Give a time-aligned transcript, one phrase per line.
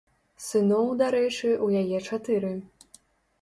[0.45, 2.51] Сыноў, дарэчы, у яе чатыры.